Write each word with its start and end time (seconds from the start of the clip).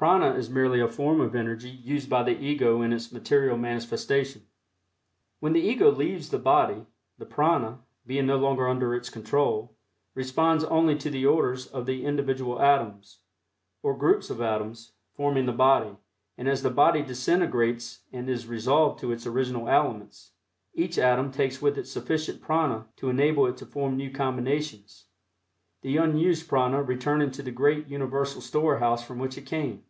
Prana 0.00 0.32
is 0.32 0.48
merely 0.48 0.80
a 0.80 0.88
form 0.88 1.20
of 1.20 1.34
energy 1.34 1.68
used 1.68 2.08
by 2.08 2.22
the 2.22 2.34
Ego 2.34 2.80
in 2.80 2.90
its 2.90 3.12
material 3.12 3.58
manifestation. 3.58 4.46
When 5.40 5.52
the 5.52 5.60
Ego 5.60 5.90
leaves 5.92 6.30
the 6.30 6.38
body, 6.38 6.86
the 7.18 7.26
prana, 7.26 7.80
being 8.06 8.24
no 8.24 8.38
longer 8.38 8.66
under 8.66 8.94
its 8.94 9.10
control, 9.10 9.76
responds 10.14 10.64
only 10.64 10.96
to 10.96 11.10
the 11.10 11.26
orders 11.26 11.66
of 11.66 11.84
the 11.84 12.06
individual 12.06 12.62
atoms, 12.62 13.18
or 13.82 13.94
groups 13.94 14.30
of 14.30 14.40
atoms, 14.40 14.92
forming 15.12 15.44
the 15.44 15.52
body, 15.52 15.94
and 16.38 16.48
as 16.48 16.62
the 16.62 16.70
body 16.70 17.02
disintegrates 17.02 18.00
and 18.10 18.30
is 18.30 18.46
resolved 18.46 19.00
to 19.00 19.12
its 19.12 19.26
original 19.26 19.68
elements, 19.68 20.30
each 20.72 20.96
atom 20.96 21.30
takes 21.30 21.60
with 21.60 21.76
it 21.76 21.86
sufficient 21.86 22.40
prana 22.40 22.86
to 22.96 23.10
enable 23.10 23.46
it 23.46 23.58
to 23.58 23.66
form 23.66 23.98
new 23.98 24.10
combinations, 24.10 25.08
the 25.82 25.98
unused 25.98 26.48
prana 26.48 26.82
returning 26.82 27.30
to 27.30 27.42
the 27.42 27.50
great 27.52 27.86
universal 27.88 28.40
storehouse 28.40 29.04
from 29.04 29.18
which 29.18 29.36
it 29.36 29.44
came. 29.44 29.84